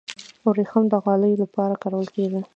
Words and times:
وریښم 0.45 0.83
د 0.89 0.93
غالیو 1.05 1.41
لپاره 1.43 1.79
کارول 1.81 2.07
کیږي. 2.15 2.41